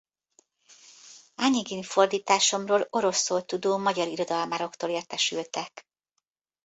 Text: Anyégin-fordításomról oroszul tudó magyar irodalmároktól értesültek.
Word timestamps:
Anyégin-fordításomról 1.35 2.87
oroszul 2.89 3.45
tudó 3.45 3.77
magyar 3.77 4.07
irodalmároktól 4.07 4.89
értesültek. 4.89 5.85